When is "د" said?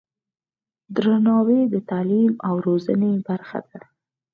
1.73-1.75